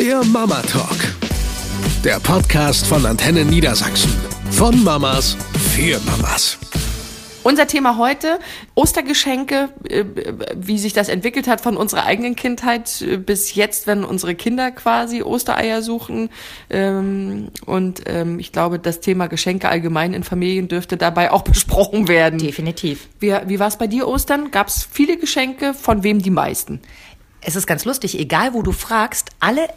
Der 0.00 0.24
Mama 0.24 0.62
Talk. 0.62 0.96
Der 2.02 2.18
Podcast 2.20 2.86
von 2.86 3.04
Antenne 3.04 3.44
Niedersachsen. 3.44 4.10
Von 4.50 4.82
Mamas 4.82 5.36
für 5.74 6.00
Mamas. 6.06 6.56
Unser 7.42 7.66
Thema 7.66 7.98
heute, 7.98 8.38
Ostergeschenke, 8.74 9.68
äh, 9.90 10.06
wie 10.56 10.78
sich 10.78 10.94
das 10.94 11.10
entwickelt 11.10 11.46
hat 11.48 11.60
von 11.60 11.76
unserer 11.76 12.06
eigenen 12.06 12.34
Kindheit 12.34 13.02
äh, 13.02 13.18
bis 13.18 13.54
jetzt, 13.54 13.86
wenn 13.86 14.02
unsere 14.02 14.34
Kinder 14.34 14.70
quasi 14.70 15.22
Ostereier 15.22 15.82
suchen. 15.82 16.30
Ähm, 16.70 17.48
und 17.66 18.00
ähm, 18.06 18.38
ich 18.38 18.52
glaube, 18.52 18.78
das 18.78 19.00
Thema 19.00 19.26
Geschenke 19.26 19.68
allgemein 19.68 20.14
in 20.14 20.24
Familien 20.24 20.68
dürfte 20.68 20.96
dabei 20.96 21.30
auch 21.30 21.42
besprochen 21.44 22.08
werden. 22.08 22.38
Definitiv. 22.38 23.06
Wie, 23.18 23.34
wie 23.44 23.58
war 23.58 23.68
es 23.68 23.76
bei 23.76 23.86
dir 23.86 24.08
Ostern? 24.08 24.50
Gab 24.50 24.68
es 24.68 24.88
viele 24.90 25.18
Geschenke? 25.18 25.74
Von 25.74 26.02
wem 26.02 26.22
die 26.22 26.30
meisten? 26.30 26.80
Es 27.42 27.56
ist 27.56 27.66
ganz 27.66 27.84
lustig, 27.84 28.18
egal 28.18 28.52
wo 28.52 28.62
du 28.62 28.72
fragst, 28.72 29.30
alle, 29.40 29.68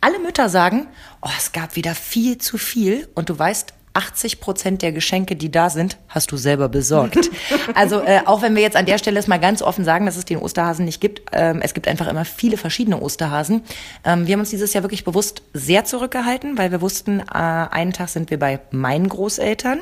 alle 0.00 0.18
Mütter 0.18 0.48
sagen, 0.48 0.86
oh, 1.22 1.30
es 1.36 1.52
gab 1.52 1.76
wieder 1.76 1.94
viel 1.94 2.38
zu 2.38 2.58
viel 2.58 3.08
und 3.14 3.28
du 3.28 3.38
weißt, 3.38 3.74
80 3.96 4.40
Prozent 4.40 4.82
der 4.82 4.92
Geschenke, 4.92 5.36
die 5.36 5.50
da 5.50 5.70
sind, 5.70 5.96
hast 6.08 6.30
du 6.30 6.36
selber 6.36 6.68
besorgt. 6.68 7.30
Also 7.74 8.00
äh, 8.00 8.20
auch 8.24 8.42
wenn 8.42 8.54
wir 8.54 8.62
jetzt 8.62 8.76
an 8.76 8.86
der 8.86 8.98
Stelle 8.98 9.18
es 9.18 9.26
mal 9.26 9.38
ganz 9.38 9.60
offen 9.60 9.84
sagen, 9.84 10.06
dass 10.06 10.16
es 10.16 10.24
den 10.24 10.38
Osterhasen 10.38 10.84
nicht 10.84 11.00
gibt, 11.00 11.22
ähm, 11.32 11.60
es 11.62 11.74
gibt 11.74 11.88
einfach 11.88 12.06
immer 12.06 12.24
viele 12.24 12.56
verschiedene 12.56 13.00
Osterhasen. 13.00 13.62
Ähm, 14.04 14.26
wir 14.26 14.34
haben 14.34 14.40
uns 14.40 14.50
dieses 14.50 14.72
Jahr 14.72 14.84
wirklich 14.84 15.04
bewusst 15.04 15.42
sehr 15.52 15.84
zurückgehalten, 15.84 16.58
weil 16.58 16.70
wir 16.70 16.80
wussten, 16.80 17.20
äh, 17.20 17.24
einen 17.32 17.92
Tag 17.92 18.08
sind 18.08 18.30
wir 18.30 18.38
bei 18.38 18.60
meinen 18.70 19.08
Großeltern. 19.08 19.80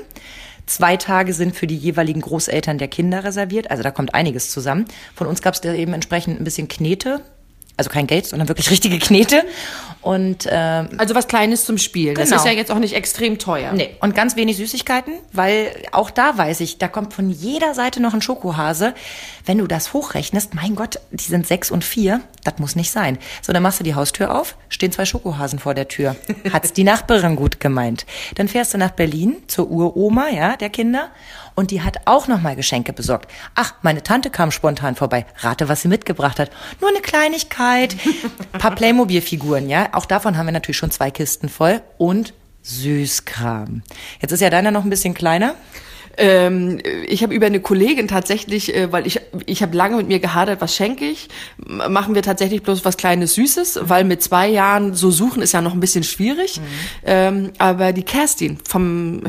Zwei 0.66 0.96
Tage 0.96 1.34
sind 1.34 1.54
für 1.54 1.66
die 1.66 1.76
jeweiligen 1.76 2.22
Großeltern 2.22 2.78
der 2.78 2.88
Kinder 2.88 3.22
reserviert. 3.24 3.70
Also 3.70 3.82
da 3.82 3.90
kommt 3.90 4.14
einiges 4.14 4.50
zusammen. 4.50 4.86
Von 5.14 5.26
uns 5.26 5.42
gab 5.42 5.54
es 5.54 5.60
da 5.60 5.74
eben 5.74 5.92
entsprechend 5.92 6.40
ein 6.40 6.44
bisschen 6.44 6.68
Knete. 6.68 7.20
Also 7.76 7.90
kein 7.90 8.06
Geld, 8.06 8.26
sondern 8.26 8.48
wirklich 8.48 8.70
richtige 8.72 8.98
Knete. 8.98 9.42
Und 10.00 10.46
ähm, 10.50 10.90
Also 10.98 11.14
was 11.14 11.28
Kleines 11.28 11.64
zum 11.64 11.78
Spielen. 11.78 12.14
Das 12.14 12.28
Genau. 12.28 12.36
ist 12.42 12.46
ja 12.46 12.52
jetzt 12.52 12.70
auch 12.70 12.78
nicht 12.78 12.94
extrem 12.94 13.38
teuer. 13.38 13.72
Nee, 13.72 13.96
und 14.00 14.14
ganz 14.14 14.36
wenig 14.36 14.58
Süßigkeiten, 14.58 15.14
weil 15.32 15.74
auch 15.92 16.10
da 16.10 16.36
weiß 16.36 16.60
ich, 16.60 16.76
da 16.76 16.88
kommt 16.88 17.14
von 17.14 17.30
jeder 17.30 17.72
Seite 17.74 18.00
noch 18.02 18.12
ein 18.12 18.20
Schokohase. 18.20 18.92
Wenn 19.46 19.58
du 19.58 19.66
das 19.66 19.94
hochrechnest, 19.94 20.54
mein 20.54 20.74
Gott, 20.74 21.00
die 21.10 21.24
sind 21.24 21.46
sechs 21.46 21.70
und 21.70 21.84
vier, 21.84 22.20
das 22.44 22.58
muss 22.58 22.76
nicht 22.76 22.90
sein. 22.90 23.18
So, 23.40 23.52
dann 23.54 23.62
machst 23.62 23.80
du 23.80 23.84
die 23.84 23.94
Haustür 23.94 24.38
auf, 24.38 24.56
stehen 24.68 24.92
zwei 24.92 25.06
Schokohasen 25.06 25.58
vor 25.58 25.72
der 25.74 25.88
Tür. 25.88 26.16
Hat's 26.52 26.74
die 26.74 26.84
Nachbarin 26.84 27.34
gut 27.34 27.58
gemeint. 27.60 28.04
Dann 28.34 28.48
fährst 28.48 28.74
du 28.74 28.78
nach 28.78 28.90
Berlin 28.90 29.36
zur 29.46 29.70
Uroma, 29.70 30.28
ja, 30.28 30.56
der 30.56 30.68
Kinder. 30.68 31.08
Und 31.56 31.70
die 31.70 31.82
hat 31.82 31.98
auch 32.06 32.26
nochmal 32.26 32.56
Geschenke 32.56 32.92
besorgt. 32.92 33.30
Ach, 33.54 33.74
meine 33.82 34.02
Tante 34.02 34.28
kam 34.28 34.50
spontan 34.50 34.96
vorbei. 34.96 35.24
Rate, 35.38 35.68
was 35.68 35.82
sie 35.82 35.88
mitgebracht 35.88 36.38
hat. 36.40 36.50
Nur 36.80 36.90
eine 36.90 37.00
Kleinigkeit. 37.00 37.63
Ein 38.52 38.58
paar 38.58 38.74
Playmobil-Figuren, 38.74 39.68
ja. 39.68 39.88
Auch 39.92 40.06
davon 40.06 40.36
haben 40.36 40.46
wir 40.46 40.52
natürlich 40.52 40.76
schon 40.76 40.90
zwei 40.90 41.10
Kisten 41.10 41.48
voll. 41.48 41.80
Und 41.98 42.34
Süßkram. 42.62 43.82
Jetzt 44.20 44.32
ist 44.32 44.40
ja 44.40 44.50
deiner 44.50 44.70
noch 44.70 44.84
ein 44.84 44.90
bisschen 44.90 45.14
kleiner. 45.14 45.54
Ähm, 46.16 46.80
ich 47.06 47.22
habe 47.22 47.34
über 47.34 47.46
eine 47.46 47.60
Kollegin 47.60 48.08
tatsächlich, 48.08 48.74
äh, 48.74 48.92
weil 48.92 49.06
ich 49.06 49.20
ich 49.46 49.62
habe 49.62 49.76
lange 49.76 49.96
mit 49.96 50.08
mir 50.08 50.20
gehadert, 50.20 50.60
was 50.60 50.74
schenke 50.74 51.04
ich, 51.04 51.28
machen 51.58 52.14
wir 52.14 52.22
tatsächlich 52.22 52.62
bloß 52.62 52.84
was 52.84 52.96
kleines 52.96 53.34
Süßes, 53.34 53.80
weil 53.82 54.04
mit 54.04 54.22
zwei 54.22 54.48
Jahren 54.48 54.94
so 54.94 55.10
suchen 55.10 55.42
ist 55.42 55.52
ja 55.52 55.60
noch 55.60 55.74
ein 55.74 55.80
bisschen 55.80 56.04
schwierig. 56.04 56.60
Ähm, 57.04 57.52
aber 57.58 57.92
die 57.92 58.04
Kerstin 58.04 58.58
vom 58.66 59.22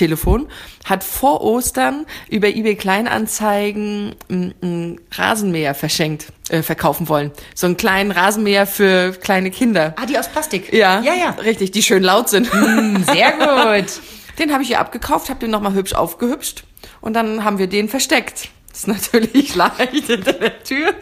Hörertelefon 0.00 0.48
hat 0.84 1.04
vor 1.04 1.42
Ostern 1.42 2.06
über 2.30 2.48
eBay 2.48 2.74
Kleinanzeigen 2.74 4.14
ein, 4.30 4.54
ein 4.62 5.00
Rasenmäher 5.12 5.74
verschenkt, 5.74 6.26
äh, 6.48 6.62
verkaufen 6.62 7.08
wollen. 7.08 7.30
So 7.54 7.66
einen 7.66 7.76
kleinen 7.76 8.10
Rasenmäher 8.10 8.66
für 8.66 9.12
kleine 9.12 9.50
Kinder. 9.50 9.94
Ah, 10.00 10.06
die 10.06 10.18
aus 10.18 10.28
Plastik. 10.28 10.72
Ja, 10.72 11.00
Ja, 11.02 11.14
ja. 11.14 11.30
richtig, 11.42 11.72
die 11.72 11.82
schön 11.82 12.02
laut 12.02 12.28
sind. 12.28 12.46
Sehr 12.50 13.32
gut. 13.82 13.90
Den 14.38 14.52
habe 14.52 14.62
ich 14.62 14.70
ihr 14.70 14.80
abgekauft, 14.80 15.28
habe 15.28 15.40
den 15.40 15.50
nochmal 15.50 15.74
hübsch 15.74 15.92
aufgehübscht 15.92 16.64
und 17.02 17.12
dann 17.14 17.44
haben 17.44 17.58
wir 17.58 17.66
den 17.66 17.88
versteckt. 17.88 18.48
Das 18.70 18.80
ist 18.80 18.88
natürlich 18.88 19.54
leicht 19.54 20.06
hinter 20.06 20.32
der 20.32 20.62
Tür. 20.62 20.94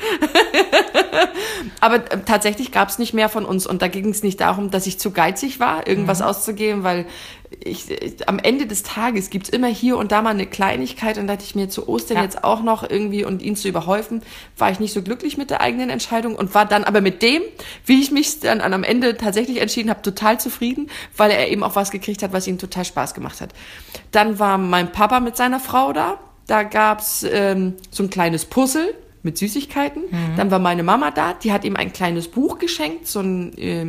Aber 1.81 1.97
äh, 1.97 2.21
tatsächlich 2.25 2.73
gab 2.73 2.89
es 2.89 2.99
nicht 2.99 3.15
mehr 3.15 3.29
von 3.29 3.45
uns 3.45 3.67
und 3.67 3.83
da 3.83 3.89
ging 3.89 4.09
es 4.09 4.23
nicht 4.23 4.41
darum, 4.41 4.71
dass 4.71 4.87
ich 4.87 4.99
zu 4.99 5.11
geizig 5.11 5.61
war, 5.61 5.87
irgendwas 5.87 6.23
auszugeben, 6.23 6.83
weil 6.83 7.07
ich, 7.61 7.91
ich, 7.91 8.29
am 8.29 8.39
Ende 8.39 8.67
des 8.67 8.83
Tages 8.83 9.31
gibt's 9.31 9.49
immer 9.49 9.69
hier 9.69 9.97
und 9.97 10.13
da 10.13 10.23
mal 10.23 10.31
eine 10.31 10.47
Kleinigkeit 10.47 11.19
und 11.19 11.27
da 11.27 11.35
dachte 11.35 11.45
ich 11.47 11.55
mir 11.55 11.69
zu 11.69 11.89
Ostern 11.89 12.19
Ja. 12.19 12.23
jetzt 12.23 12.45
auch 12.45 12.63
noch 12.63 12.89
irgendwie 12.89 13.25
und 13.25 13.43
ihn 13.43 13.57
zu 13.57 13.69
überhäufen, 13.69 14.23
war 14.57 14.71
ich 14.71 14.81
nicht 14.81 14.93
so 14.93 15.03
glücklich 15.03 15.39
mit 15.39 15.51
der 15.51 15.61
eigenen 15.61 15.91
Entscheidung 15.91 16.37
und 16.37 16.55
war 16.55 16.67
dann 16.67 16.85
aber 16.85 17.01
mit 17.01 17.23
dem, 17.23 17.43
wie 17.87 18.01
ich 18.01 18.11
mich 18.11 18.41
dann 18.41 18.61
am 18.61 18.85
Ende 18.85 19.17
tatsächlich 19.17 19.61
entschieden 19.61 19.91
habe, 19.91 20.03
total 20.03 20.39
zufrieden, 20.41 20.91
weil 21.17 21.31
er 21.31 21.49
eben 21.49 21.63
auch 21.63 21.77
was 21.77 21.91
gekriegt 21.91 22.23
hat, 22.23 22.33
was 22.33 22.47
ihm 22.47 22.59
total 22.59 22.85
Spaß 22.85 23.15
gemacht 23.15 23.41
hat. 23.41 23.53
Dann 24.11 24.39
war 24.39 24.59
mein 24.59 24.93
Papa 24.93 25.21
mit 25.21 25.37
seiner 25.37 25.61
Frau 25.61 25.93
da, 25.93 26.19
da 26.49 26.65
gab's 26.65 27.25
ähm, 27.31 27.75
so 27.93 28.03
ein 28.03 28.11
kleines 28.11 28.45
Puzzle 28.45 28.93
mit 29.23 29.37
Süßigkeiten. 29.37 30.05
Dann 30.37 30.51
war 30.51 30.59
meine 30.61 30.83
Mama 30.85 31.11
da, 31.11 31.35
die 31.35 31.53
hat 31.53 31.65
ihm 31.65 31.77
ein 31.77 31.93
kleines 31.93 32.29
Buch 32.29 32.59
geschenkt, 32.59 33.07
so 33.09 33.21
ein 33.21 33.57
äh, 33.59 33.83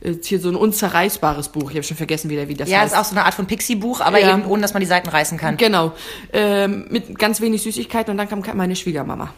äh, 0.00 0.16
hier 0.22 0.38
so 0.38 0.48
ein 0.50 0.54
unzerreißbares 0.54 1.48
Buch. 1.48 1.70
Ich 1.70 1.76
habe 1.76 1.82
schon 1.82 1.96
vergessen 1.96 2.30
wieder, 2.30 2.46
wie 2.48 2.54
das 2.54 2.68
Ja, 2.68 2.80
heißt. 2.80 2.92
ist 2.94 2.98
auch 2.98 3.04
so 3.04 3.12
eine 3.12 3.24
Art 3.24 3.34
von 3.34 3.46
Pixie-Buch, 3.46 4.00
aber 4.00 4.20
Ja. 4.20 4.32
eben 4.36 4.44
ohne, 4.46 4.62
dass 4.62 4.74
man 4.74 4.80
die 4.80 4.86
Seiten 4.86 5.08
reißen 5.08 5.38
kann. 5.38 5.56
Genau, 5.56 5.92
ähm, 6.32 6.86
mit 6.90 7.18
ganz 7.18 7.40
wenig 7.40 7.62
Süßigkeiten 7.62 8.10
und 8.12 8.18
dann 8.18 8.28
kam 8.28 8.56
meine 8.56 8.76
Schwiegermama. 8.76 9.32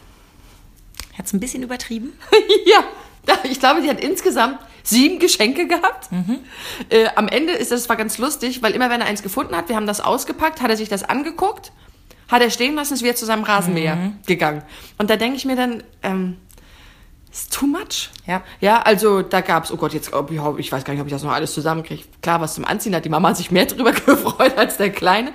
Hat's 1.17 1.33
ein 1.33 1.39
bisschen 1.39 1.63
übertrieben? 1.63 2.13
ja, 2.65 2.83
ich 3.43 3.59
glaube, 3.59 3.81
sie 3.81 3.89
hat 3.89 4.01
insgesamt 4.01 4.59
sieben 4.83 5.19
Geschenke 5.19 5.67
gehabt. 5.67 6.09
Äh, 6.89 7.07
am 7.15 7.27
Ende 7.27 7.53
ist 7.53 7.71
das, 7.71 7.81
das 7.81 7.89
war 7.89 7.95
ganz 7.95 8.17
lustig, 8.17 8.61
weil 8.61 8.73
immer 8.73 8.89
wenn 8.89 9.01
er 9.01 9.07
eins 9.07 9.23
gefunden 9.23 9.55
hat, 9.55 9.69
wir 9.69 9.75
haben 9.75 9.87
das 9.87 10.01
ausgepackt, 10.01 10.61
hat 10.61 10.69
er 10.69 10.77
sich 10.77 10.89
das 10.89 11.03
angeguckt, 11.03 11.71
hat 12.29 12.41
er 12.41 12.49
stehen 12.49 12.75
lassen, 12.75 12.93
ist 12.93 13.03
wieder 13.03 13.15
zu 13.15 13.25
seinem 13.25 13.43
Rasenmäher 13.43 14.13
gegangen. 14.25 14.63
Und 14.97 15.09
da 15.09 15.17
denke 15.17 15.37
ich 15.37 15.45
mir 15.45 15.55
dann, 15.55 15.83
ähm, 16.03 16.37
ist 17.31 17.53
too 17.53 17.67
much? 17.67 18.09
Ja. 18.25 18.43
Ja, 18.59 18.81
also 18.81 19.21
da 19.21 19.41
gab's, 19.41 19.71
oh 19.71 19.77
Gott, 19.77 19.93
jetzt, 19.93 20.11
ich, 20.29 20.39
ich 20.57 20.71
weiß 20.71 20.83
gar 20.83 20.93
nicht, 20.93 21.01
ob 21.01 21.07
ich 21.07 21.13
das 21.13 21.23
noch 21.23 21.31
alles 21.31 21.53
zusammenkriege. 21.53 22.03
Klar, 22.21 22.41
was 22.41 22.55
zum 22.55 22.65
Anziehen 22.65 22.95
hat 22.95 23.05
die 23.05 23.09
Mama 23.09 23.35
sich 23.35 23.51
mehr 23.51 23.65
drüber 23.67 23.91
gefreut 23.91 24.57
als 24.57 24.77
der 24.77 24.91
Kleine. 24.91 25.31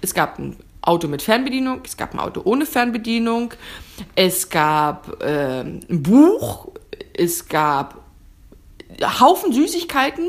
Es 0.00 0.14
gab 0.14 0.38
ein 0.38 0.56
Auto 0.80 1.08
mit 1.08 1.22
Fernbedienung, 1.22 1.80
es 1.84 1.96
gab 1.96 2.14
ein 2.14 2.20
Auto 2.20 2.42
ohne 2.44 2.66
Fernbedienung, 2.66 3.54
es 4.14 4.50
gab 4.50 5.22
ähm, 5.22 5.80
ein 5.88 6.02
Buch, 6.02 6.68
es 7.16 7.48
gab 7.48 8.02
Haufen 9.20 9.52
Süßigkeiten. 9.52 10.28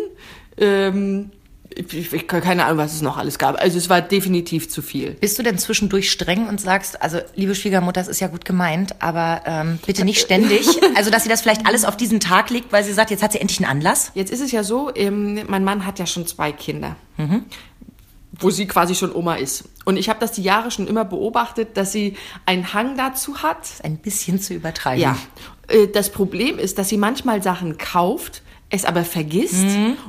Ähm, 0.58 1.32
ich, 1.76 2.14
ich, 2.14 2.28
keine 2.28 2.66
Ahnung, 2.66 2.78
was 2.78 2.94
es 2.94 3.02
noch 3.02 3.18
alles 3.18 3.38
gab. 3.38 3.60
Also 3.62 3.78
es 3.78 3.90
war 3.90 4.02
definitiv 4.02 4.70
zu 4.70 4.82
viel. 4.82 5.12
Bist 5.12 5.38
du 5.38 5.44
denn 5.44 5.58
zwischendurch 5.58 6.10
streng 6.10 6.48
und 6.48 6.62
sagst, 6.62 7.02
also 7.02 7.20
liebe 7.36 7.54
Schwiegermutter, 7.56 8.00
das 8.02 8.08
ist 8.08 8.22
ja 8.22 8.28
gut 8.28 8.46
gemeint, 8.46 8.96
aber 9.02 9.42
ähm, 9.46 9.80
bitte 9.86 10.06
nicht 10.06 10.20
ständig. 10.22 10.68
Also 10.96 11.10
dass 11.12 11.24
sie 11.24 11.30
das 11.30 11.42
vielleicht 11.42 11.66
alles 11.68 11.84
auf 11.84 11.98
diesen 11.98 12.20
Tag 12.22 12.50
legt, 12.52 12.72
weil 12.72 12.84
sie 12.84 12.94
sagt, 12.94 13.12
jetzt 13.12 13.22
hat 13.22 13.34
sie 13.34 13.40
endlich 13.42 13.60
einen 13.60 13.70
Anlass. 13.70 14.12
Jetzt 14.14 14.32
ist 14.32 14.40
es 14.40 14.52
ja 14.54 14.64
so, 14.64 14.92
ähm, 14.96 15.42
mein 15.48 15.64
Mann 15.66 15.86
hat 15.86 16.00
ja 16.00 16.06
schon 16.06 16.26
zwei 16.26 16.52
Kinder. 16.54 16.96
Wo 18.40 18.50
sie 18.50 18.66
quasi 18.68 18.96
schon 18.96 19.14
Oma 19.14 19.36
ist. 19.36 19.66
Und 19.86 19.98
ich 19.98 20.08
habe 20.10 20.20
das 20.20 20.32
die 20.34 20.42
Jahre 20.44 20.72
schon 20.72 20.88
immer 20.88 21.04
beobachtet, 21.06 21.76
dass 21.78 21.92
sie 21.92 22.16
einen 22.46 22.74
Hang 22.74 22.96
dazu 22.98 23.44
hat. 23.44 23.68
Ein 23.84 23.98
bisschen 23.98 24.40
zu 24.42 24.54
übertreiben. 24.54 25.02
Ja. 25.02 25.18
Äh, 25.68 25.88
Das 25.88 26.10
Problem 26.12 26.60
ist, 26.60 26.78
dass 26.78 26.90
sie 26.90 26.98
manchmal 26.98 27.42
Sachen 27.44 27.78
kauft, 27.78 28.42
es 28.70 28.84
aber 28.86 29.06
vergisst 29.06 29.66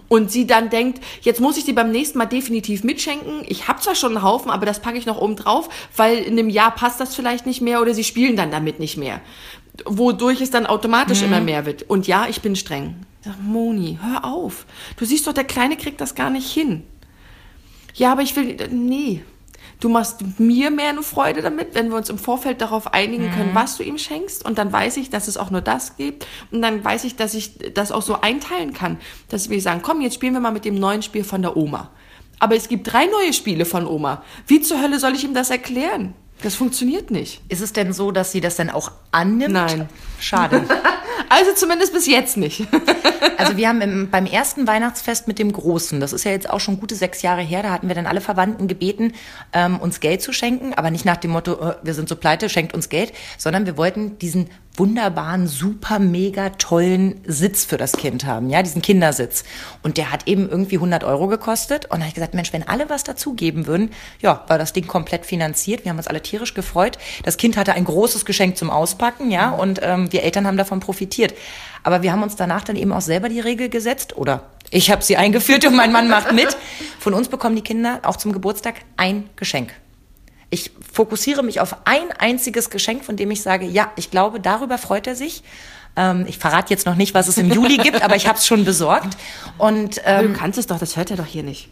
und 0.08 0.30
sie 0.30 0.46
dann 0.46 0.70
denkt, 0.70 1.02
jetzt 1.20 1.40
muss 1.40 1.58
ich 1.58 1.64
die 1.64 1.72
beim 1.72 1.90
nächsten 1.90 2.18
Mal 2.18 2.26
definitiv 2.26 2.84
mitschenken. 2.84 3.42
Ich 3.46 3.68
habe 3.68 3.80
zwar 3.80 3.94
schon 3.94 4.16
einen 4.16 4.24
Haufen, 4.24 4.50
aber 4.50 4.66
das 4.66 4.80
packe 4.80 4.98
ich 4.98 5.06
noch 5.06 5.20
oben 5.20 5.36
drauf, 5.36 5.68
weil 5.94 6.18
in 6.18 6.38
einem 6.38 6.48
Jahr 6.48 6.74
passt 6.74 6.98
das 6.98 7.14
vielleicht 7.14 7.46
nicht 7.46 7.60
mehr 7.60 7.82
oder 7.82 7.94
sie 7.94 8.04
spielen 8.04 8.36
dann 8.36 8.50
damit 8.50 8.80
nicht 8.80 8.96
mehr. 8.96 9.20
Wodurch 9.84 10.40
es 10.40 10.50
dann 10.50 10.66
automatisch 10.66 11.22
immer 11.22 11.40
mehr 11.40 11.66
wird. 11.66 11.82
Und 11.82 12.06
ja, 12.06 12.26
ich 12.28 12.40
bin 12.40 12.56
streng. 12.56 12.96
Ich 13.20 13.26
sag, 13.26 13.42
Moni, 13.42 13.98
hör 14.02 14.24
auf. 14.24 14.64
Du 14.96 15.04
siehst 15.04 15.26
doch, 15.26 15.34
der 15.34 15.44
Kleine 15.44 15.76
kriegt 15.76 16.00
das 16.00 16.14
gar 16.14 16.30
nicht 16.30 16.50
hin. 16.50 16.82
Ja, 17.94 18.12
aber 18.12 18.22
ich 18.22 18.34
will, 18.36 18.56
nee. 18.70 19.22
Du 19.80 19.88
machst 19.88 20.20
mir 20.38 20.70
mehr 20.70 20.90
eine 20.90 21.02
Freude 21.02 21.42
damit, 21.42 21.74
wenn 21.74 21.90
wir 21.90 21.96
uns 21.96 22.08
im 22.08 22.18
Vorfeld 22.18 22.60
darauf 22.60 22.94
einigen 22.94 23.30
können, 23.30 23.50
was 23.54 23.76
du 23.76 23.82
ihm 23.82 23.98
schenkst. 23.98 24.44
Und 24.44 24.58
dann 24.58 24.72
weiß 24.72 24.96
ich, 24.96 25.10
dass 25.10 25.28
es 25.28 25.36
auch 25.36 25.50
nur 25.50 25.60
das 25.60 25.96
gibt. 25.96 26.26
Und 26.50 26.62
dann 26.62 26.82
weiß 26.82 27.04
ich, 27.04 27.16
dass 27.16 27.34
ich 27.34 27.58
das 27.74 27.92
auch 27.92 28.02
so 28.02 28.20
einteilen 28.20 28.72
kann. 28.72 28.98
Dass 29.28 29.50
wir 29.50 29.60
sagen, 29.60 29.80
komm, 29.82 30.00
jetzt 30.00 30.14
spielen 30.14 30.32
wir 30.32 30.40
mal 30.40 30.52
mit 30.52 30.64
dem 30.64 30.76
neuen 30.76 31.02
Spiel 31.02 31.24
von 31.24 31.42
der 31.42 31.56
Oma. 31.56 31.90
Aber 32.38 32.56
es 32.56 32.68
gibt 32.68 32.90
drei 32.92 33.06
neue 33.06 33.32
Spiele 33.32 33.64
von 33.64 33.86
Oma. 33.86 34.22
Wie 34.46 34.60
zur 34.60 34.80
Hölle 34.80 34.98
soll 34.98 35.14
ich 35.14 35.24
ihm 35.24 35.34
das 35.34 35.50
erklären? 35.50 36.14
Das 36.42 36.54
funktioniert 36.54 37.10
nicht. 37.10 37.40
Ist 37.48 37.62
es 37.62 37.72
denn 37.72 37.92
so, 37.92 38.12
dass 38.12 38.32
sie 38.32 38.40
das 38.40 38.56
dann 38.56 38.70
auch 38.70 38.90
annimmt? 39.10 39.54
Nein. 39.54 39.88
Schade. 40.20 40.64
Also 41.28 41.52
zumindest 41.54 41.92
bis 41.92 42.06
jetzt 42.06 42.36
nicht. 42.36 42.66
Also 43.38 43.58
wir 43.58 43.68
haben 43.68 43.82
im, 43.82 44.10
beim 44.10 44.24
ersten 44.24 44.66
Weihnachtsfest 44.66 45.28
mit 45.28 45.38
dem 45.38 45.52
Großen, 45.52 46.00
das 46.00 46.14
ist 46.14 46.24
ja 46.24 46.30
jetzt 46.30 46.48
auch 46.48 46.60
schon 46.60 46.80
gute 46.80 46.94
sechs 46.94 47.20
Jahre 47.20 47.42
her, 47.42 47.62
da 47.62 47.70
hatten 47.70 47.86
wir 47.88 47.94
dann 47.94 48.06
alle 48.06 48.22
Verwandten 48.22 48.66
gebeten, 48.66 49.12
ähm, 49.52 49.78
uns 49.78 50.00
Geld 50.00 50.22
zu 50.22 50.32
schenken, 50.32 50.72
aber 50.72 50.90
nicht 50.90 51.04
nach 51.04 51.18
dem 51.18 51.32
Motto, 51.32 51.52
äh, 51.52 51.74
wir 51.82 51.92
sind 51.92 52.08
so 52.08 52.16
pleite, 52.16 52.48
schenkt 52.48 52.74
uns 52.74 52.88
Geld, 52.88 53.12
sondern 53.36 53.66
wir 53.66 53.76
wollten 53.76 54.18
diesen 54.18 54.48
wunderbaren, 54.78 55.46
super, 55.46 55.98
mega 55.98 56.50
tollen 56.50 57.20
Sitz 57.24 57.64
für 57.64 57.76
das 57.76 57.92
Kind 57.92 58.24
haben, 58.26 58.50
ja, 58.50 58.62
diesen 58.62 58.82
Kindersitz. 58.82 59.44
Und 59.82 59.96
der 59.96 60.12
hat 60.12 60.26
eben 60.28 60.48
irgendwie 60.48 60.76
100 60.76 61.04
Euro 61.04 61.28
gekostet. 61.28 61.86
Und 61.86 61.92
dann 61.92 62.00
habe 62.00 62.08
ich 62.08 62.14
gesagt, 62.14 62.34
Mensch, 62.34 62.52
wenn 62.52 62.66
alle 62.66 62.88
was 62.88 63.04
dazugeben 63.04 63.66
würden, 63.66 63.90
ja, 64.20 64.44
war 64.48 64.58
das 64.58 64.72
Ding 64.72 64.86
komplett 64.86 65.24
finanziert. 65.24 65.84
Wir 65.84 65.90
haben 65.90 65.98
uns 65.98 66.08
alle 66.08 66.22
tierisch 66.22 66.54
gefreut. 66.54 66.98
Das 67.24 67.36
Kind 67.36 67.56
hatte 67.56 67.72
ein 67.72 67.84
großes 67.84 68.24
Geschenk 68.24 68.56
zum 68.56 68.70
Auspacken, 68.70 69.30
ja, 69.30 69.50
und 69.50 69.80
ähm, 69.82 70.12
wir 70.12 70.22
Eltern 70.22 70.46
haben 70.46 70.56
davon 70.56 70.80
profitiert. 70.80 71.15
Aber 71.82 72.02
wir 72.02 72.12
haben 72.12 72.22
uns 72.22 72.36
danach 72.36 72.64
dann 72.64 72.76
eben 72.76 72.92
auch 72.92 73.00
selber 73.00 73.28
die 73.28 73.40
Regel 73.40 73.68
gesetzt 73.68 74.16
oder 74.16 74.50
ich 74.70 74.90
habe 74.90 75.02
sie 75.02 75.16
eingeführt 75.16 75.64
und 75.64 75.76
mein 75.76 75.92
Mann 75.92 76.08
macht 76.08 76.32
mit. 76.32 76.56
Von 76.98 77.14
uns 77.14 77.28
bekommen 77.28 77.54
die 77.54 77.62
Kinder 77.62 78.00
auch 78.02 78.16
zum 78.16 78.32
Geburtstag 78.32 78.74
ein 78.96 79.28
Geschenk. 79.36 79.72
Ich 80.50 80.70
fokussiere 80.92 81.42
mich 81.42 81.60
auf 81.60 81.76
ein 81.86 82.12
einziges 82.18 82.70
Geschenk, 82.70 83.04
von 83.04 83.16
dem 83.16 83.30
ich 83.30 83.42
sage, 83.42 83.66
ja, 83.66 83.92
ich 83.96 84.10
glaube, 84.10 84.40
darüber 84.40 84.78
freut 84.78 85.06
er 85.06 85.14
sich. 85.14 85.42
Ähm, 85.96 86.24
ich 86.28 86.38
verrate 86.38 86.70
jetzt 86.70 86.86
noch 86.86 86.94
nicht, 86.94 87.14
was 87.14 87.28
es 87.28 87.38
im 87.38 87.50
Juli 87.50 87.78
gibt, 87.78 88.02
aber 88.02 88.16
ich 88.16 88.26
habe 88.26 88.38
es 88.38 88.46
schon 88.46 88.64
besorgt. 88.64 89.16
Und 89.58 90.00
ähm, 90.04 90.32
du 90.32 90.38
kannst 90.38 90.58
es 90.58 90.66
doch, 90.66 90.78
das 90.78 90.96
hört 90.96 91.10
er 91.10 91.16
doch 91.16 91.26
hier 91.26 91.42
nicht. 91.42 91.68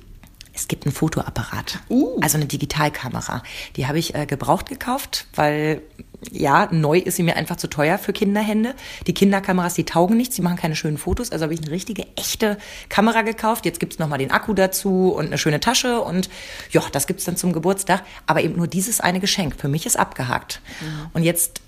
Es 0.54 0.68
gibt 0.68 0.86
einen 0.86 0.94
Fotoapparat, 0.94 1.80
uh. 1.90 2.20
also 2.20 2.36
eine 2.36 2.46
Digitalkamera. 2.46 3.42
Die 3.76 3.88
habe 3.88 3.98
ich 3.98 4.14
äh, 4.14 4.24
gebraucht 4.24 4.68
gekauft, 4.68 5.26
weil 5.34 5.82
ja, 6.30 6.68
neu 6.70 6.98
ist 6.98 7.16
sie 7.16 7.22
mir 7.22 7.36
einfach 7.36 7.56
zu 7.56 7.68
teuer 7.68 7.98
für 7.98 8.12
Kinderhände. 8.12 8.74
Die 9.06 9.14
Kinderkameras, 9.14 9.74
die 9.74 9.84
taugen 9.84 10.16
nichts, 10.16 10.36
die 10.36 10.42
machen 10.42 10.56
keine 10.56 10.76
schönen 10.76 10.98
Fotos. 10.98 11.32
Also 11.32 11.44
habe 11.44 11.54
ich 11.54 11.60
eine 11.60 11.70
richtige, 11.70 12.06
echte 12.16 12.58
Kamera 12.88 13.22
gekauft. 13.22 13.64
Jetzt 13.64 13.80
gibt's 13.80 13.98
noch 13.98 14.08
mal 14.08 14.18
den 14.18 14.30
Akku 14.30 14.54
dazu 14.54 15.12
und 15.16 15.26
eine 15.26 15.38
schöne 15.38 15.60
Tasche. 15.60 16.00
Und 16.00 16.28
ja, 16.70 16.82
das 16.92 17.06
gibt's 17.06 17.24
dann 17.24 17.36
zum 17.36 17.52
Geburtstag. 17.52 18.02
Aber 18.26 18.42
eben 18.42 18.56
nur 18.56 18.66
dieses 18.66 19.00
eine 19.00 19.20
Geschenk. 19.20 19.56
Für 19.58 19.68
mich 19.68 19.86
ist 19.86 19.96
abgehakt. 19.96 20.60
Mhm. 20.80 21.10
Und 21.12 21.22
jetzt 21.22 21.60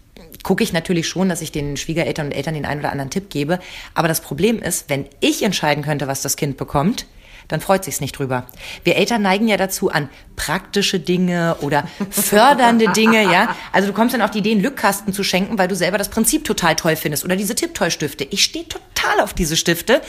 gucke 0.42 0.62
ich 0.62 0.72
natürlich 0.72 1.08
schon, 1.08 1.28
dass 1.28 1.42
ich 1.42 1.52
den 1.52 1.76
Schwiegereltern 1.76 2.26
und 2.26 2.32
Eltern 2.32 2.54
den 2.54 2.66
einen 2.66 2.80
oder 2.80 2.90
anderen 2.90 3.10
Tipp 3.10 3.30
gebe. 3.30 3.58
Aber 3.94 4.08
das 4.08 4.20
Problem 4.20 4.60
ist, 4.60 4.88
wenn 4.88 5.06
ich 5.20 5.42
entscheiden 5.42 5.84
könnte, 5.84 6.06
was 6.06 6.22
das 6.22 6.36
Kind 6.36 6.56
bekommt, 6.56 7.06
dann 7.48 7.60
freut 7.60 7.84
sich's 7.84 8.00
nicht 8.00 8.18
drüber. 8.18 8.46
Wir 8.84 8.96
Eltern 8.96 9.22
neigen 9.22 9.48
ja 9.48 9.56
dazu 9.56 9.90
an 9.90 10.08
praktische 10.34 10.98
Dinge 10.98 11.56
oder 11.60 11.86
fördernde 12.10 12.88
Dinge, 12.92 13.22
ja. 13.22 13.54
Also 13.72 13.88
du 13.88 13.94
kommst 13.94 14.14
dann 14.14 14.22
auf 14.22 14.30
die 14.30 14.38
Idee, 14.38 14.52
einen 14.52 14.62
Lückkasten 14.62 15.12
zu 15.12 15.22
schenken, 15.22 15.58
weil 15.58 15.68
du 15.68 15.76
selber 15.76 15.98
das 15.98 16.08
Prinzip 16.08 16.44
total 16.44 16.76
toll 16.76 16.96
findest 16.96 17.24
oder 17.24 17.36
diese 17.36 17.54
Tipptoy-Stifte. 17.54 18.26
Ich 18.30 18.42
stehe 18.42 18.66
total 18.66 19.20
auf 19.20 19.34
diese 19.34 19.56
Stifte. 19.56 20.00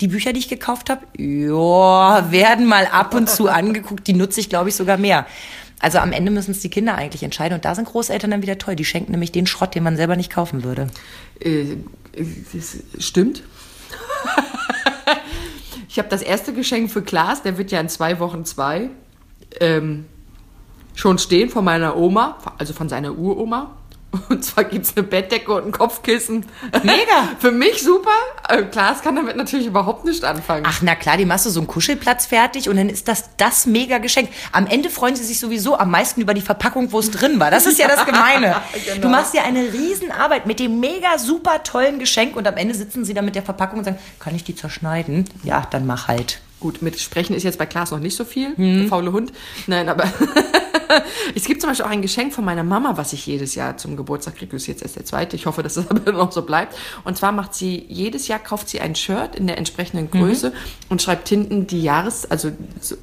Die 0.00 0.08
Bücher, 0.08 0.32
die 0.32 0.40
ich 0.40 0.48
gekauft 0.48 0.90
habe, 0.90 1.06
ja, 1.16 2.30
werden 2.30 2.66
mal 2.66 2.86
ab 2.86 3.14
und 3.14 3.30
zu 3.30 3.48
angeguckt. 3.48 4.06
Die 4.06 4.12
nutze 4.12 4.40
ich, 4.40 4.48
glaube 4.48 4.68
ich, 4.68 4.74
sogar 4.74 4.98
mehr. 4.98 5.26
Also 5.80 5.98
am 5.98 6.12
Ende 6.12 6.30
müssen 6.30 6.50
es 6.50 6.60
die 6.60 6.70
Kinder 6.70 6.94
eigentlich 6.94 7.22
entscheiden. 7.22 7.54
Und 7.54 7.64
da 7.64 7.74
sind 7.74 7.86
Großeltern 7.86 8.30
dann 8.30 8.42
wieder 8.42 8.58
toll. 8.58 8.76
Die 8.76 8.84
schenken 8.84 9.12
nämlich 9.12 9.32
den 9.32 9.46
Schrott, 9.46 9.74
den 9.74 9.82
man 9.82 9.96
selber 9.96 10.16
nicht 10.16 10.32
kaufen 10.32 10.64
würde. 10.64 10.88
Äh, 11.40 11.76
das 12.52 12.78
stimmt. 12.98 13.42
Ich 15.96 15.98
habe 15.98 16.10
das 16.10 16.20
erste 16.20 16.52
Geschenk 16.52 16.90
für 16.90 17.00
Klaas, 17.00 17.40
der 17.40 17.56
wird 17.56 17.70
ja 17.70 17.80
in 17.80 17.88
zwei 17.88 18.18
Wochen 18.18 18.44
zwei, 18.44 18.90
ähm, 19.60 20.04
schon 20.94 21.16
stehen 21.16 21.48
von 21.48 21.64
meiner 21.64 21.96
Oma, 21.96 22.36
also 22.58 22.74
von 22.74 22.90
seiner 22.90 23.16
Uroma. 23.16 23.70
Und 24.28 24.44
zwar 24.44 24.64
gibt 24.64 24.86
es 24.86 24.96
eine 24.96 25.06
Bettdecke 25.06 25.52
und 25.52 25.66
ein 25.66 25.72
Kopfkissen. 25.72 26.46
Mega! 26.82 27.28
Für 27.38 27.50
mich 27.50 27.82
super. 27.82 28.10
Äh, 28.48 28.62
Klaas 28.64 29.02
kann 29.02 29.16
damit 29.16 29.36
natürlich 29.36 29.66
überhaupt 29.66 30.04
nicht 30.04 30.24
anfangen. 30.24 30.64
Ach, 30.66 30.80
na 30.82 30.94
klar, 30.94 31.16
die 31.16 31.24
machst 31.24 31.46
du 31.46 31.50
so 31.50 31.60
einen 31.60 31.66
Kuschelplatz 31.66 32.26
fertig 32.26 32.68
und 32.68 32.76
dann 32.76 32.88
ist 32.88 33.08
das 33.08 33.30
das 33.36 33.66
mega 33.66 33.98
Geschenk. 33.98 34.30
Am 34.52 34.66
Ende 34.66 34.90
freuen 34.90 35.16
sie 35.16 35.24
sich 35.24 35.38
sowieso 35.38 35.78
am 35.78 35.90
meisten 35.90 36.20
über 36.20 36.34
die 36.34 36.40
Verpackung, 36.40 36.92
wo 36.92 36.98
es 36.98 37.10
drin 37.10 37.40
war. 37.40 37.50
Das 37.50 37.66
ist 37.66 37.78
ja 37.78 37.88
das 37.88 38.04
Gemeine. 38.04 38.56
genau. 38.84 39.00
Du 39.02 39.08
machst 39.08 39.34
ja 39.34 39.42
eine 39.42 39.72
Riesenarbeit 39.72 40.46
mit 40.46 40.60
dem 40.60 40.80
mega 40.80 41.18
super 41.18 41.62
tollen 41.62 41.98
Geschenk 41.98 42.36
und 42.36 42.46
am 42.46 42.56
Ende 42.56 42.74
sitzen 42.74 43.04
sie 43.04 43.14
da 43.14 43.22
mit 43.22 43.34
der 43.34 43.42
Verpackung 43.42 43.80
und 43.80 43.84
sagen, 43.84 43.98
kann 44.18 44.34
ich 44.34 44.44
die 44.44 44.54
zerschneiden? 44.54 45.24
Ja, 45.42 45.66
dann 45.70 45.86
mach 45.86 46.08
halt. 46.08 46.40
Gut, 46.58 46.80
mit 46.80 46.98
Sprechen 46.98 47.34
ist 47.36 47.42
jetzt 47.42 47.58
bei 47.58 47.66
Klaas 47.66 47.90
noch 47.90 47.98
nicht 47.98 48.16
so 48.16 48.24
viel. 48.24 48.56
Hm. 48.56 48.88
Faule 48.88 49.12
Hund. 49.12 49.32
Nein, 49.66 49.88
aber 49.88 50.04
es 51.34 51.44
gibt 51.44 51.60
zum 51.60 51.70
Beispiel 51.70 51.86
auch 51.86 51.90
ein 51.90 52.02
Geschenk 52.02 52.32
von 52.32 52.44
meiner 52.44 52.64
Mama, 52.64 52.96
was 52.96 53.12
ich 53.12 53.26
jedes 53.26 53.54
Jahr 53.54 53.76
zum 53.76 53.96
Geburtstag 53.96 54.36
kriege. 54.36 54.52
Das 54.52 54.62
ist 54.62 54.68
jetzt 54.68 54.82
erst 54.82 54.96
der 54.96 55.04
zweite. 55.04 55.36
Ich 55.36 55.46
hoffe, 55.46 55.62
dass 55.62 55.74
das 55.74 55.90
aber 55.90 56.12
noch 56.12 56.32
so 56.32 56.42
bleibt. 56.42 56.76
Und 57.04 57.16
zwar 57.16 57.32
macht 57.32 57.54
sie, 57.54 57.84
jedes 57.88 58.28
Jahr 58.28 58.38
kauft 58.38 58.68
sie 58.68 58.80
ein 58.80 58.94
Shirt 58.94 59.36
in 59.36 59.46
der 59.46 59.58
entsprechenden 59.58 60.10
Größe 60.10 60.50
mhm. 60.50 60.54
und 60.88 61.02
schreibt 61.02 61.28
hinten 61.28 61.66
die 61.66 61.82
Jahres-, 61.82 62.30
also 62.30 62.50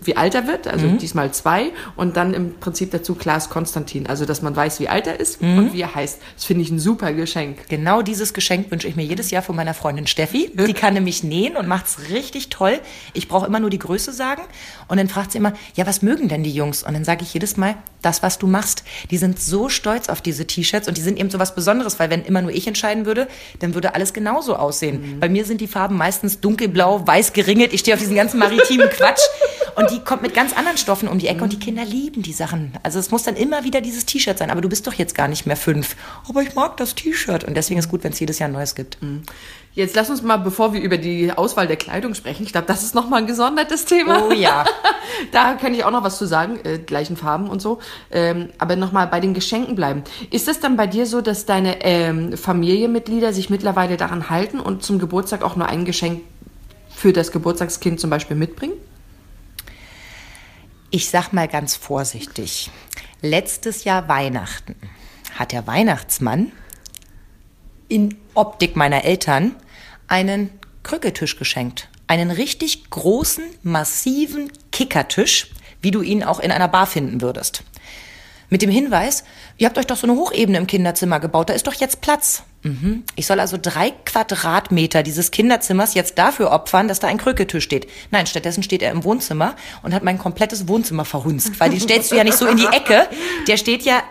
wie 0.04 0.18
alt 0.18 0.36
er 0.36 0.48
wird, 0.48 0.68
also 0.68 0.88
mhm. 0.88 0.98
diesmal 0.98 1.32
zwei. 1.34 1.72
Und 1.96 2.18
dann 2.18 2.34
im 2.34 2.60
Prinzip 2.60 2.92
dazu 2.92 3.16
Klaas 3.16 3.50
Konstantin. 3.50 4.08
Also, 4.08 4.26
dass 4.26 4.42
man 4.42 4.56
weiß, 4.56 4.80
wie 4.80 4.90
alt 4.90 5.08
er 5.08 5.20
ist 5.20 5.42
mhm. 5.42 5.58
und 5.58 5.74
wie 5.74 5.82
er 5.82 5.94
heißt. 5.94 6.20
Das 6.36 6.46
finde 6.46 6.64
ich 6.64 6.72
ein 6.72 6.80
super 6.80 7.14
Geschenk. 7.14 7.70
Genau 7.70 8.02
dieses 8.02 8.34
Geschenk 8.34 8.72
wünsche 8.72 8.88
ich 8.88 8.96
mir 8.96 9.06
jedes 9.06 9.32
Jahr 9.32 9.44
von 9.44 9.56
meiner 9.56 9.74
Freundin 9.74 10.08
Steffi. 10.08 10.52
Die 10.54 10.74
kann 10.74 10.94
nämlich 10.94 11.24
nähen 11.24 11.56
und 11.56 11.68
macht 11.68 11.86
es 11.88 12.10
richtig 12.10 12.50
toll. 12.50 12.80
Ich 13.14 13.28
brauche 13.28 13.44
auch 13.44 13.48
immer 13.48 13.60
nur 13.60 13.70
die 13.70 13.80
Größe 13.80 14.14
sagen. 14.14 14.42
Und 14.88 14.98
dann 14.98 15.10
fragt 15.10 15.32
sie 15.32 15.38
immer, 15.38 15.54
ja, 15.76 15.86
was 15.86 16.02
mögen 16.02 16.28
denn 16.30 16.44
die 16.44 16.52
Jungs? 16.52 16.84
Und 16.84 16.94
dann 16.94 17.04
sage 17.04 17.24
ich 17.24 17.34
jedes 17.34 17.58
Mal, 17.58 17.73
das, 18.02 18.22
was 18.22 18.38
du 18.38 18.48
machst. 18.48 18.84
Die 19.12 19.18
sind 19.18 19.40
so 19.40 19.70
stolz 19.70 20.10
auf 20.10 20.22
diese 20.22 20.46
T-Shirts 20.46 20.88
und 20.88 20.98
die 20.98 21.02
sind 21.02 21.18
eben 21.18 21.30
so 21.30 21.40
was 21.40 21.56
Besonderes, 21.56 22.00
weil 22.00 22.10
wenn 22.10 22.24
immer 22.24 22.42
nur 22.42 22.52
ich 22.52 22.68
entscheiden 22.68 23.06
würde, 23.06 23.28
dann 23.60 23.74
würde 23.74 23.96
alles 23.96 24.14
genauso 24.14 24.56
aussehen. 24.56 25.16
Mhm. 25.16 25.20
Bei 25.20 25.30
mir 25.30 25.46
sind 25.46 25.62
die 25.62 25.68
Farben 25.68 25.96
meistens 25.96 26.40
dunkelblau, 26.42 27.08
weiß 27.08 27.34
geringelt. 27.34 27.74
Ich 27.74 27.80
stehe 27.82 27.96
auf 27.96 28.02
diesen 28.02 28.16
ganzen 28.16 28.40
maritimen 28.40 28.90
Quatsch. 28.90 29.22
Und 29.76 29.92
die 29.92 30.00
kommt 30.00 30.22
mit 30.22 30.34
ganz 30.34 30.54
anderen 30.54 30.78
Stoffen 30.78 31.08
um 31.08 31.20
die 31.20 31.28
Ecke 31.28 31.38
mhm. 31.38 31.44
und 31.44 31.54
die 31.54 31.60
Kinder 31.60 31.86
lieben 31.86 32.22
die 32.22 32.34
Sachen. 32.34 32.74
Also 32.84 33.00
es 33.00 33.12
muss 33.12 33.24
dann 33.24 33.36
immer 33.36 33.64
wieder 33.64 33.82
dieses 33.82 34.06
T-Shirt 34.06 34.38
sein. 34.38 34.52
Aber 34.52 34.62
du 34.62 34.70
bist 34.70 34.86
doch 34.88 34.94
jetzt 34.94 35.16
gar 35.16 35.28
nicht 35.28 35.46
mehr 35.46 35.58
fünf. 35.58 35.96
Aber 36.28 36.42
ich 36.42 36.56
mag 36.56 36.78
das 36.78 36.96
T-Shirt. 36.96 37.44
Und 37.44 37.56
deswegen 37.56 37.80
ist 37.80 37.86
es 37.86 37.92
gut, 37.92 38.04
wenn 38.04 38.12
es 38.12 38.20
jedes 38.20 38.40
Jahr 38.40 38.50
ein 38.50 38.54
neues 38.54 38.76
gibt. 38.76 39.02
Mhm. 39.02 39.24
Jetzt 39.76 39.96
lass 39.96 40.10
uns 40.12 40.22
mal, 40.22 40.38
bevor 40.38 40.74
wir 40.74 40.82
über 40.82 40.98
die 40.98 41.32
Auswahl 41.32 41.66
der 41.66 41.78
Kleidung 41.78 42.14
sprechen, 42.14 42.44
ich 42.44 42.52
glaube, 42.52 42.68
das 42.68 42.84
ist 42.84 42.94
nochmal 42.94 43.22
ein 43.22 43.28
gesondertes 43.28 43.86
Thema. 43.86 44.28
Oh 44.28 44.32
ja. 44.32 44.66
da 45.32 45.56
kann 45.56 45.74
ich 45.74 45.84
auch 45.84 45.90
noch 45.92 46.04
was 46.04 46.20
zu 46.20 46.28
sagen, 46.28 46.60
äh, 46.64 46.78
gleichen 46.78 47.18
Farben 47.18 47.50
und 47.50 47.60
so. 47.60 47.80
Ähm, 48.12 48.50
aber 48.60 48.76
nochmal 48.76 49.08
bei 49.08 49.20
den 49.20 49.34
Geschenken 49.34 49.76
bleiben. 49.76 50.04
Ist 50.30 50.48
es 50.48 50.60
dann 50.60 50.78
bei 50.78 50.86
dir 50.86 51.08
so, 51.08 51.22
dass 51.22 51.48
deine 51.48 51.84
ähm, 51.84 52.38
Familienmitglieder 52.38 53.34
sich 53.34 53.50
mittlerweile 53.50 53.98
daran 53.98 54.30
halten 54.30 54.60
und 54.60 54.84
zum 54.84 55.00
Geburtstag 55.00 55.42
auch 55.42 55.56
nur 55.56 55.68
ein 55.68 55.86
Geschenk 55.86 56.22
für 56.94 57.12
das 57.12 57.32
Geburtstagskind 57.32 58.00
zum 58.00 58.12
Beispiel 58.12 58.38
mitbringen? 58.38 58.74
Ich 60.96 61.10
sag 61.10 61.34
mal 61.34 61.48
ganz 61.48 61.76
vorsichtig. 61.76 62.70
Letztes 63.24 63.84
Jahr 63.84 64.08
Weihnachten 64.08 64.76
hat 65.34 65.52
der 65.52 65.66
Weihnachtsmann 65.66 66.52
in 67.88 68.16
Optik 68.36 68.76
meiner 68.76 69.04
Eltern 69.04 69.56
einen 70.08 70.52
Krücketisch 70.84 71.38
geschenkt. 71.38 71.90
Einen 72.06 72.30
richtig 72.30 72.92
großen, 72.92 73.44
massiven 73.64 74.52
Kickertisch, 74.72 75.50
wie 75.82 75.90
du 75.90 76.04
ihn 76.04 76.24
auch 76.24 76.40
in 76.40 76.52
einer 76.52 76.68
Bar 76.68 76.86
finden 76.86 77.22
würdest. 77.22 77.64
Mit 78.50 78.62
dem 78.62 78.70
Hinweis, 78.70 79.24
ihr 79.58 79.68
habt 79.68 79.78
euch 79.78 79.88
doch 79.88 79.98
so 79.98 80.08
eine 80.08 80.16
Hochebene 80.16 80.58
im 80.58 80.68
Kinderzimmer 80.68 81.20
gebaut, 81.20 81.50
da 81.50 81.54
ist 81.54 81.68
doch 81.68 81.74
jetzt 81.74 82.02
Platz. 82.02 82.44
Mhm. 82.64 83.04
Ich 83.16 83.26
soll 83.26 83.40
also 83.40 83.58
drei 83.62 83.92
Quadratmeter 84.06 85.04
dieses 85.04 85.32
Kinderzimmers 85.32 85.94
jetzt 85.94 86.18
dafür 86.18 86.52
opfern, 86.52 86.88
dass 86.88 87.00
da 87.00 87.08
ein 87.08 87.18
Krücketisch 87.18 87.64
steht. 87.64 87.88
Nein, 88.12 88.28
stattdessen 88.28 88.64
steht 88.64 88.82
er 88.82 88.92
im 88.92 89.04
Wohnzimmer 89.04 89.56
und 89.82 89.94
hat 89.94 90.04
mein 90.04 90.18
komplettes 90.18 90.68
Wohnzimmer 90.68 91.06
verhunzt, 91.06 91.60
weil 91.60 91.70
den 91.70 91.80
stellst 91.80 92.12
du 92.12 92.16
ja 92.16 92.24
nicht 92.24 92.38
so 92.38 92.48
in 92.48 92.58
die 92.58 92.66
Ecke. 92.66 93.08
Der 93.48 93.58
steht 93.58 93.84
ja 93.84 94.02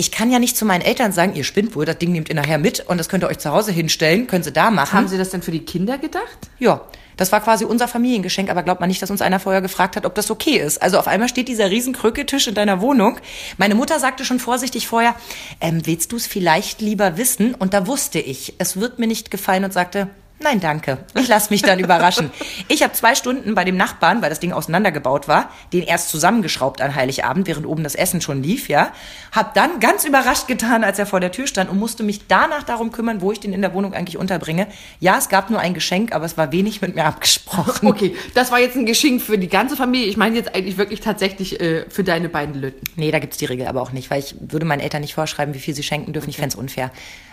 ich 0.00 0.10
kann 0.10 0.30
ja 0.30 0.38
nicht 0.38 0.56
zu 0.56 0.64
meinen 0.64 0.80
Eltern 0.80 1.12
sagen, 1.12 1.34
ihr 1.34 1.44
spinnt 1.44 1.76
wohl, 1.76 1.84
das 1.84 1.98
Ding 1.98 2.10
nehmt 2.12 2.30
ihr 2.30 2.34
nachher 2.34 2.56
mit 2.56 2.80
und 2.80 2.96
das 2.96 3.10
könnt 3.10 3.22
ihr 3.22 3.28
euch 3.28 3.38
zu 3.38 3.50
Hause 3.50 3.70
hinstellen, 3.70 4.26
können 4.26 4.42
sie 4.42 4.50
da 4.50 4.70
machen. 4.70 4.94
Haben 4.94 5.08
Sie 5.08 5.18
das 5.18 5.28
denn 5.28 5.42
für 5.42 5.50
die 5.50 5.60
Kinder 5.60 5.98
gedacht? 5.98 6.38
Ja. 6.58 6.86
Das 7.20 7.32
war 7.32 7.42
quasi 7.42 7.66
unser 7.66 7.86
Familiengeschenk, 7.86 8.48
aber 8.48 8.62
glaubt 8.62 8.80
man 8.80 8.88
nicht, 8.88 9.02
dass 9.02 9.10
uns 9.10 9.20
einer 9.20 9.38
vorher 9.40 9.60
gefragt 9.60 9.94
hat, 9.94 10.06
ob 10.06 10.14
das 10.14 10.30
okay 10.30 10.56
ist. 10.56 10.80
Also 10.80 10.98
auf 10.98 11.06
einmal 11.06 11.28
steht 11.28 11.48
dieser 11.48 11.68
riesen 11.68 11.92
Krücketisch 11.92 12.46
in 12.46 12.54
deiner 12.54 12.80
Wohnung. 12.80 13.18
Meine 13.58 13.74
Mutter 13.74 13.98
sagte 13.98 14.24
schon 14.24 14.40
vorsichtig 14.40 14.88
vorher, 14.88 15.14
ähm, 15.60 15.82
willst 15.84 16.12
du 16.12 16.16
es 16.16 16.26
vielleicht 16.26 16.80
lieber 16.80 17.18
wissen? 17.18 17.54
Und 17.54 17.74
da 17.74 17.86
wusste 17.86 18.20
ich, 18.20 18.54
es 18.56 18.80
wird 18.80 18.98
mir 18.98 19.06
nicht 19.06 19.30
gefallen 19.30 19.64
und 19.64 19.72
sagte, 19.74 20.08
Nein, 20.42 20.58
danke. 20.58 20.98
Ich 21.18 21.28
lasse 21.28 21.50
mich 21.50 21.60
dann 21.60 21.78
überraschen. 21.78 22.30
Ich 22.68 22.82
habe 22.82 22.94
zwei 22.94 23.14
Stunden 23.14 23.54
bei 23.54 23.64
dem 23.64 23.76
Nachbarn, 23.76 24.22
weil 24.22 24.30
das 24.30 24.40
Ding 24.40 24.52
auseinandergebaut 24.52 25.28
war, 25.28 25.50
den 25.74 25.82
erst 25.82 26.08
zusammengeschraubt 26.08 26.80
an 26.80 26.94
Heiligabend, 26.94 27.46
während 27.46 27.66
oben 27.66 27.84
das 27.84 27.94
Essen 27.94 28.22
schon 28.22 28.42
lief, 28.42 28.70
ja. 28.70 28.92
Hab 29.32 29.52
dann 29.52 29.80
ganz 29.80 30.06
überrascht 30.06 30.48
getan, 30.48 30.82
als 30.82 30.98
er 30.98 31.04
vor 31.04 31.20
der 31.20 31.30
Tür 31.30 31.46
stand 31.46 31.68
und 31.68 31.78
musste 31.78 32.02
mich 32.02 32.26
danach 32.26 32.62
darum 32.62 32.90
kümmern, 32.90 33.20
wo 33.20 33.32
ich 33.32 33.40
den 33.40 33.52
in 33.52 33.60
der 33.60 33.74
Wohnung 33.74 33.92
eigentlich 33.92 34.16
unterbringe. 34.16 34.66
Ja, 34.98 35.18
es 35.18 35.28
gab 35.28 35.50
nur 35.50 35.60
ein 35.60 35.74
Geschenk, 35.74 36.14
aber 36.14 36.24
es 36.24 36.38
war 36.38 36.52
wenig 36.52 36.80
mit 36.80 36.94
mir 36.94 37.04
abgesprochen. 37.04 37.86
Okay, 37.86 38.16
das 38.34 38.50
war 38.50 38.60
jetzt 38.60 38.76
ein 38.76 38.86
Geschenk 38.86 39.20
für 39.20 39.36
die 39.36 39.48
ganze 39.48 39.76
Familie. 39.76 40.06
Ich 40.06 40.16
meine 40.16 40.36
jetzt 40.36 40.54
eigentlich 40.54 40.78
wirklich 40.78 41.00
tatsächlich 41.00 41.60
äh, 41.60 41.84
für 41.90 42.02
deine 42.02 42.30
beiden 42.30 42.54
Lütten. 42.54 42.86
Nee, 42.96 43.10
da 43.10 43.18
gibt's 43.18 43.36
die 43.36 43.44
Regel 43.44 43.66
aber 43.66 43.82
auch 43.82 43.92
nicht, 43.92 44.10
weil 44.10 44.20
ich 44.20 44.34
würde 44.40 44.64
meinen 44.64 44.80
Eltern 44.80 45.02
nicht 45.02 45.14
vorschreiben, 45.14 45.52
wie 45.52 45.58
viel 45.58 45.74
sie 45.74 45.82
schenken 45.82 46.14
dürfen. 46.14 46.28
Okay. 46.28 46.36
Ich 46.36 46.38
fände 46.38 46.56
unfair. 46.56 46.90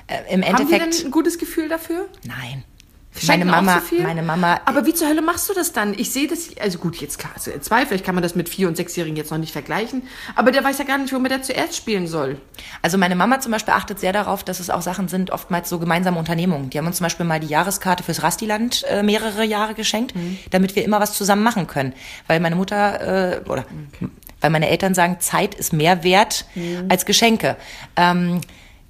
Äh, 0.08 0.34
Im 0.34 0.42
Endeffekt. 0.42 0.82
Haben 0.82 0.92
Sie 0.92 1.00
denn 1.00 1.08
ein 1.08 1.12
gutes 1.12 1.38
Gefühl 1.38 1.70
dafür? 1.70 2.10
Nein. 2.26 2.66
Meine 3.28 3.46
Mama, 3.46 3.82
so 3.90 4.02
meine 4.02 4.22
Mama, 4.22 4.60
Aber 4.66 4.86
wie 4.86 4.94
zur 4.94 5.08
Hölle 5.08 5.22
machst 5.22 5.50
du 5.50 5.54
das 5.54 5.74
dann? 5.74 5.94
Ich 5.98 6.12
sehe 6.12 6.28
das, 6.28 6.50
also 6.60 6.78
gut, 6.78 6.98
jetzt 6.98 7.20
klar, 7.20 7.32
also 7.36 7.52
zwei, 7.60 7.86
vielleicht 7.86 8.06
kann 8.06 8.16
man 8.16 8.22
das 8.22 8.36
mit 8.36 8.50
vier- 8.50 8.68
und 8.68 8.78
sechsjährigen 8.78 9.16
jetzt 9.16 9.32
noch 9.32 9.38
nicht 9.38 9.54
vergleichen, 9.54 10.04
aber 10.36 10.52
der 10.52 10.64
weiß 10.64 10.78
ja 10.78 10.86
gar 10.86 10.98
nicht, 10.98 11.14
womit 11.14 11.32
er 11.32 11.42
zuerst 11.42 11.76
spielen 11.76 12.08
soll. 12.08 12.38
Also 12.82 12.98
meine 12.98 13.16
Mama 13.16 13.40
zum 13.40 13.52
Beispiel 13.52 13.74
achtet 13.74 14.00
sehr 14.00 14.14
darauf, 14.14 14.44
dass 14.44 14.60
es 14.60 14.70
auch 14.70 14.82
Sachen 14.82 15.08
sind, 15.08 15.32
oftmals 15.32 15.70
so 15.70 15.80
gemeinsame 15.80 16.18
Unternehmungen. 16.18 16.70
Die 16.70 16.78
haben 16.78 16.88
uns 16.88 16.98
zum 16.98 17.06
Beispiel 17.06 17.26
mal 17.26 17.40
die 17.40 17.48
Jahreskarte 17.48 18.04
fürs 18.04 18.24
Rastiland 18.24 18.84
äh, 18.90 19.04
mehrere 19.04 19.44
Jahre 19.44 19.74
geschenkt, 19.74 20.14
damit 20.52 20.76
wir 20.76 20.84
immer 20.84 21.00
was 21.00 21.14
zusammen 21.14 21.44
machen 21.44 21.68
können. 21.68 21.94
Weil 22.28 22.40
meine 22.40 22.56
Mutter 22.56 23.38
äh, 23.38 23.50
oder 23.50 23.66
weil 24.42 24.50
meine 24.52 24.70
Eltern 24.70 24.94
sagen, 24.94 25.18
Zeit 25.20 25.56
ist 25.56 25.74
mehr 25.74 26.04
wert 26.04 26.46
als 26.90 27.06
Geschenke. 27.06 27.56
Ähm, 27.96 28.42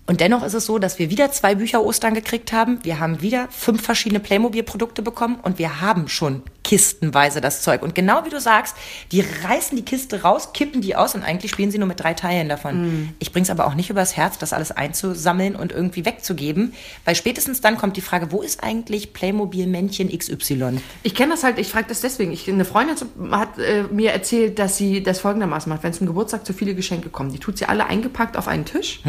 und 0.08 0.22
dennoch 0.22 0.44
ist 0.44 0.54
es 0.54 0.66
so, 0.66 0.80
dass 0.80 1.00
wir 1.00 1.10
wieder 1.10 1.32
zwei 1.32 1.56
Bücher 1.56 1.84
Ostern 1.84 2.14
gekriegt 2.14 2.54
haben. 2.54 2.80
Wir 2.84 3.00
haben 3.00 3.22
wieder 3.22 3.50
fünf 3.52 3.84
verschiedene 3.84 4.22
Playmobil-Produkte 4.22 5.02
bekommen 5.02 5.38
und 5.44 5.60
wir 5.60 5.82
haben 5.82 6.08
schon 6.08 6.44
kistenweise 6.64 7.42
das 7.42 7.62
Zeug. 7.62 7.82
Und 7.82 7.94
genau 7.94 8.26
wie 8.26 8.30
du 8.30 8.40
sagst, 8.40 8.76
die 9.12 9.22
reißen 9.22 9.76
die 9.76 9.84
Kiste 9.84 10.22
raus, 10.22 10.54
kippen 10.54 10.80
die 10.80 10.96
aus 10.96 11.14
und 11.14 11.24
eigentlich 11.24 11.52
spielen 11.52 11.72
sie 11.72 11.78
nur 11.78 11.90
mit 11.90 12.00
drei 12.00 12.14
Teilen 12.14 12.48
davon. 12.48 13.14
Ich 13.20 13.34
bring's 13.34 13.50
aber 13.50 13.68
auch 13.68 13.76
nicht 13.76 13.90
übers 13.90 14.16
Herz, 14.16 14.38
das 14.38 14.54
alles 14.54 14.72
einzusammeln 14.72 15.58
und 15.58 15.74
irgendwie 15.74 16.06
wegzugeben, 16.06 16.74
weil 17.04 17.16
spätestens 17.16 17.60
dann 17.60 17.78
kommt 17.78 17.98
die 17.98 18.02
Frage, 18.02 18.32
wo 18.32 18.42
ist 18.42 18.64
eigentlich 18.64 19.12
Playmobil-Männchen 19.12 20.10
XY? 20.18 20.82
Ich 21.04 21.16
kenne 21.16 21.34
das 21.34 21.44
halt, 21.44 21.60
ich 21.60 21.70
frage 21.70 21.88
das 21.90 22.00
deswegen. 22.00 22.32
Ich, 22.32 22.50
eine 22.50 22.66
Freundin 22.66 22.96
hat 23.32 23.58
äh, 23.58 23.84
mir 23.92 24.12
erzählt, 24.12 24.58
dass 24.58 24.78
sie 24.78 25.04
das 25.04 25.20
folgendermaßen 25.20 25.70
macht. 25.70 25.84
Wenn 25.84 25.92
zum 25.92 26.08
Geburtstag 26.08 26.46
zu 26.46 26.54
viele 26.54 26.76
Geschenke 26.76 27.10
kommen, 27.10 27.32
die 27.32 27.40
tut 27.40 27.58
sie 27.58 27.66
alle 27.66 27.88
eingepackt 27.88 28.38
auf 28.38 28.48
einen 28.48 28.64
Tisch. 28.64 29.02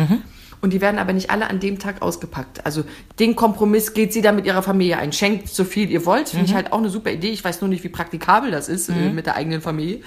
Und 0.61 0.73
die 0.73 0.81
werden 0.81 0.99
aber 0.99 1.13
nicht 1.13 1.31
alle 1.31 1.49
an 1.49 1.61
dem 1.61 1.79
Tag 1.79 2.03
ausgepackt. 2.03 2.67
Also 2.67 2.85
den 3.19 3.37
Kompromiss 3.37 3.95
geht 3.95 4.13
sie 4.13 4.23
da 4.23 4.33
mit 4.33 4.47
ihrer 4.47 4.63
Familie 4.63 4.99
ein. 4.99 5.13
Schenkt 5.13 5.49
so 5.49 5.65
viel 5.65 5.91
ihr 5.91 6.05
wollt. 6.05 6.29
Finde 6.31 6.47
ich 6.47 6.55
halt 6.55 6.73
auch 6.73 6.79
eine 6.79 6.91
super 6.91 7.13
Idee. 7.13 7.31
Ich 7.31 7.45
weiß 7.45 7.61
nur 7.61 7.69
nicht, 7.69 7.85
wie 7.85 7.89
praktikabel 7.89 8.51
das 8.51 8.69
ist 8.69 8.89
äh, 8.89 9.11
mit 9.11 9.27
der 9.27 9.37
eigenen 9.37 9.61
Familie. 9.61 10.01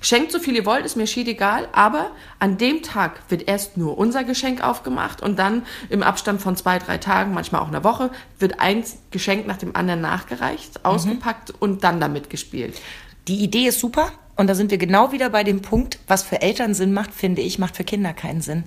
Schenkt 0.00 0.30
so 0.30 0.38
viel 0.38 0.54
ihr 0.54 0.64
wollt, 0.64 0.84
ist 0.84 0.96
mir 0.96 1.08
schied 1.08 1.26
egal, 1.26 1.68
aber 1.72 2.12
an 2.38 2.56
dem 2.56 2.82
Tag 2.82 3.20
wird 3.30 3.48
erst 3.48 3.76
nur 3.76 3.98
unser 3.98 4.22
Geschenk 4.22 4.62
aufgemacht 4.62 5.20
und 5.22 5.40
dann 5.40 5.62
im 5.90 6.04
Abstand 6.04 6.40
von 6.40 6.54
zwei, 6.54 6.78
drei 6.78 6.98
Tagen, 6.98 7.34
manchmal 7.34 7.62
auch 7.62 7.68
einer 7.68 7.82
Woche, 7.82 8.10
wird 8.38 8.60
ein 8.60 8.84
Geschenk 9.10 9.48
nach 9.48 9.56
dem 9.56 9.74
anderen 9.74 10.00
nachgereicht, 10.00 10.84
ausgepackt 10.84 11.52
und 11.58 11.82
dann 11.82 12.00
damit 12.00 12.30
gespielt. 12.30 12.80
Die 13.26 13.42
Idee 13.42 13.66
ist 13.66 13.80
super. 13.80 14.12
Und 14.38 14.46
da 14.46 14.54
sind 14.54 14.70
wir 14.70 14.78
genau 14.78 15.10
wieder 15.10 15.30
bei 15.30 15.42
dem 15.42 15.62
Punkt, 15.62 15.98
was 16.06 16.22
für 16.22 16.40
Eltern 16.40 16.72
Sinn 16.72 16.94
macht, 16.94 17.12
finde 17.12 17.42
ich, 17.42 17.58
macht 17.58 17.74
für 17.74 17.82
Kinder 17.82 18.12
keinen 18.12 18.40
Sinn. 18.40 18.62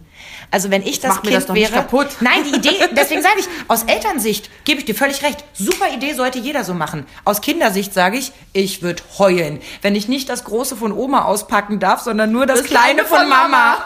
Also 0.52 0.70
wenn 0.70 0.84
ich 0.84 1.00
das 1.00 1.16
mach 1.16 1.24
mir 1.24 1.30
Kind 1.30 1.38
das 1.38 1.46
doch 1.46 1.54
nicht 1.54 1.72
wäre, 1.72 1.82
kaputt. 1.84 2.10
nein, 2.20 2.44
die 2.44 2.58
Idee, 2.58 2.76
deswegen 2.92 3.22
sage 3.22 3.36
ich, 3.40 3.48
aus 3.70 3.84
Elternsicht 3.84 4.50
gebe 4.66 4.80
ich 4.80 4.86
dir 4.86 4.96
völlig 4.96 5.24
recht. 5.24 5.46
Super 5.54 5.88
Idee 5.94 6.14
sollte 6.14 6.40
jeder 6.40 6.66
so 6.66 6.74
machen. 6.74 7.06
Aus 7.24 7.40
Kindersicht 7.40 7.94
sage 7.94 8.18
ich, 8.18 8.34
ich 8.52 8.82
würde 8.82 9.02
heulen, 9.18 9.62
wenn 9.82 9.96
ich 9.96 10.10
nicht 10.10 10.28
das 10.28 10.44
Große 10.44 10.76
von 10.76 10.92
Oma 10.92 11.24
auspacken 11.24 11.80
darf, 11.80 12.02
sondern 12.02 12.34
nur 12.34 12.46
das, 12.46 12.60
Das 12.60 12.68
Kleine 12.68 13.04
Kleine 13.04 13.06
von 13.06 13.20
von 13.20 13.30
Mama. 13.30 13.78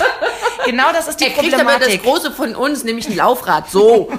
genau 0.66 0.92
das 0.92 1.08
ist 1.08 1.20
die 1.20 1.24
Er 1.24 1.30
kriegt 1.30 1.54
aber 1.54 1.78
das 1.78 1.88
Problematik. 1.88 2.02
Große 2.02 2.32
von 2.32 2.54
uns, 2.54 2.84
nämlich 2.84 3.08
ein 3.08 3.16
Laufrad. 3.16 3.70
So. 3.70 4.12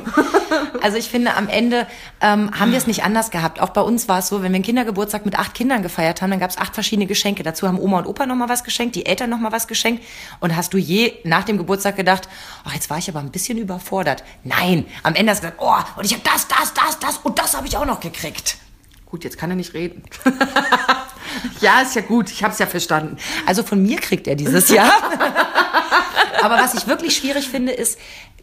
Also 0.81 0.97
ich 0.97 1.09
finde, 1.09 1.35
am 1.35 1.49
Ende 1.49 1.87
ähm, 2.21 2.51
haben 2.59 2.71
wir 2.71 2.77
es 2.77 2.87
nicht 2.87 3.03
anders 3.03 3.31
gehabt. 3.31 3.59
Auch 3.59 3.69
bei 3.69 3.81
uns 3.81 4.07
war 4.07 4.19
es 4.19 4.27
so, 4.27 4.37
wenn 4.37 4.51
wir 4.51 4.55
einen 4.55 4.63
Kindergeburtstag 4.63 5.25
mit 5.25 5.37
acht 5.37 5.53
Kindern 5.53 5.81
gefeiert 5.81 6.21
haben, 6.21 6.31
dann 6.31 6.39
gab 6.39 6.49
es 6.49 6.57
acht 6.57 6.73
verschiedene 6.73 7.07
Geschenke. 7.07 7.43
Dazu 7.43 7.67
haben 7.67 7.79
Oma 7.79 7.99
und 7.99 8.07
Opa 8.07 8.25
noch 8.25 8.35
mal 8.35 8.49
was 8.49 8.63
geschenkt, 8.63 8.95
die 8.95 9.05
Eltern 9.05 9.29
noch 9.29 9.39
mal 9.39 9.51
was 9.51 9.67
geschenkt. 9.67 10.03
Und 10.39 10.55
hast 10.55 10.73
du 10.73 10.77
je 10.77 11.13
nach 11.23 11.43
dem 11.43 11.57
Geburtstag 11.57 11.95
gedacht, 11.95 12.27
oh, 12.65 12.71
jetzt 12.73 12.89
war 12.89 12.97
ich 12.97 13.09
aber 13.09 13.19
ein 13.19 13.31
bisschen 13.31 13.57
überfordert. 13.57 14.23
Nein, 14.43 14.85
am 15.03 15.15
Ende 15.15 15.31
hast 15.31 15.43
du 15.43 15.49
gesagt, 15.49 15.61
oh, 15.61 15.99
und 15.99 16.05
ich 16.05 16.13
habe 16.13 16.23
das, 16.23 16.47
das, 16.47 16.73
das, 16.73 16.99
das 16.99 17.17
und 17.19 17.39
das 17.39 17.55
habe 17.55 17.67
ich 17.67 17.77
auch 17.77 17.85
noch 17.85 17.99
gekriegt. 17.99 18.57
Gut, 19.05 19.23
jetzt 19.23 19.37
kann 19.37 19.49
er 19.49 19.55
nicht 19.55 19.73
reden. 19.73 20.03
ja, 21.61 21.81
ist 21.81 21.95
ja 21.95 22.01
gut. 22.01 22.29
Ich 22.31 22.43
habe 22.43 22.53
es 22.53 22.59
ja 22.59 22.65
verstanden. 22.65 23.17
Also 23.45 23.63
von 23.63 23.81
mir 23.81 23.97
kriegt 23.99 24.27
er 24.27 24.35
dieses 24.35 24.69
Jahr. 24.69 24.91
Aber 26.41 26.55
was 26.57 26.73
ich 26.73 26.87
wirklich 26.87 27.15
schwierig 27.15 27.47
finde, 27.47 27.71
ist, 27.71 27.97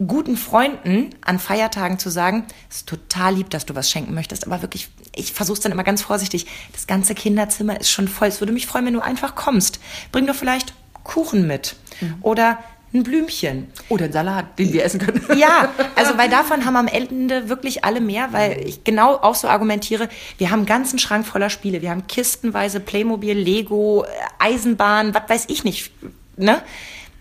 guten 0.07 0.37
Freunden 0.37 1.11
an 1.21 1.39
Feiertagen 1.39 1.99
zu 1.99 2.09
sagen, 2.09 2.45
es 2.69 2.77
ist 2.77 2.89
total 2.89 3.35
lieb, 3.35 3.49
dass 3.49 3.65
du 3.65 3.75
was 3.75 3.91
schenken 3.91 4.13
möchtest, 4.13 4.47
aber 4.47 4.61
wirklich, 4.61 4.89
ich 5.15 5.33
versuche 5.33 5.57
es 5.57 5.59
dann 5.61 5.71
immer 5.71 5.83
ganz 5.83 6.01
vorsichtig. 6.01 6.47
Das 6.71 6.87
ganze 6.87 7.13
Kinderzimmer 7.13 7.79
ist 7.79 7.91
schon 7.91 8.07
voll. 8.07 8.27
Es 8.27 8.41
würde 8.41 8.53
mich 8.53 8.65
freuen, 8.65 8.85
wenn 8.87 8.93
du 8.93 9.01
einfach 9.01 9.35
kommst. 9.35 9.79
Bring 10.11 10.25
doch 10.25 10.35
vielleicht 10.35 10.73
Kuchen 11.03 11.45
mit 11.47 11.75
oder 12.21 12.59
ein 12.93 13.03
Blümchen. 13.03 13.67
Oder 13.89 14.05
ein 14.05 14.11
Salat, 14.11 14.59
den 14.59 14.71
wir 14.71 14.83
essen 14.83 14.99
können. 14.99 15.25
Ja, 15.37 15.69
also 15.95 16.17
weil 16.17 16.29
davon 16.29 16.65
haben 16.65 16.75
am 16.75 16.87
Ende 16.87 17.49
wirklich 17.49 17.83
alle 17.83 18.01
mehr, 18.01 18.31
weil 18.31 18.61
ich 18.67 18.83
genau 18.83 19.15
auch 19.15 19.35
so 19.35 19.47
argumentiere, 19.47 20.09
wir 20.37 20.51
haben 20.51 20.59
einen 20.59 20.65
ganzen 20.67 20.99
Schrank 20.99 21.25
voller 21.25 21.49
Spiele, 21.49 21.81
wir 21.81 21.89
haben 21.89 22.07
kistenweise 22.07 22.79
Playmobil, 22.79 23.33
Lego, 23.33 24.05
Eisenbahn, 24.39 25.13
was 25.13 25.23
weiß 25.27 25.45
ich 25.47 25.63
nicht, 25.63 25.91
ne? 26.37 26.61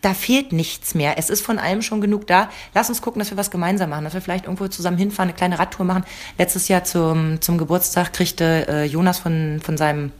Da 0.03 0.15
fehlt 0.15 0.53
nichts 0.53 0.95
mehr. 0.95 1.17
Es 1.17 1.31
ist 1.31 1.41
von 1.43 1.59
allem 1.59 1.81
schon 1.81 2.01
genug 2.01 2.27
da. 2.27 2.51
Lass 2.75 2.89
uns 2.89 3.01
gucken, 3.01 3.21
dass 3.21 3.31
wir 3.31 3.37
was 3.39 3.51
gemeinsam 3.51 3.91
machen, 3.91 4.05
dass 4.05 4.15
wir 4.15 4.21
vielleicht 4.21 4.45
irgendwo 4.45 4.69
zusammen 4.69 4.99
hinfahren, 4.99 5.31
eine 5.31 5.37
kleine 5.37 5.59
Radtour 5.59 5.87
machen. 5.87 6.05
Letztes 6.39 6.69
Jahr 6.69 6.85
zum, 6.85 7.41
zum 7.41 7.57
Geburtstag 7.57 8.13
kriegte 8.13 8.67
äh, 8.69 8.85
Jonas 8.85 9.19
von, 9.19 9.61
von 9.63 9.77
seinem 9.77 10.13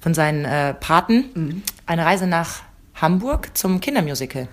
von 0.00 0.14
seinen 0.14 0.44
äh, 0.44 0.72
Paten 0.72 1.64
eine 1.84 2.04
Reise 2.04 2.28
nach 2.28 2.62
Hamburg 2.94 3.56
zum 3.56 3.80
Kindermusical. 3.80 4.46